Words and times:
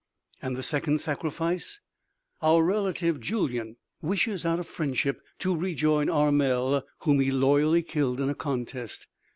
"And 0.41 0.55
the 0.55 0.63
second 0.63 0.99
sacrifice?" 0.99 1.79
"Our 2.41 2.63
relative 2.63 3.19
Julyan 3.19 3.75
wishes, 4.01 4.47
out 4.47 4.57
of 4.59 4.65
friendship, 4.65 5.21
to 5.37 5.55
rejoin 5.55 6.09
Armel, 6.09 6.81
whom 7.01 7.19
he 7.19 7.29
loyally 7.29 7.83
killed 7.83 8.19
in 8.19 8.27
a 8.27 8.33
contest. 8.33 9.05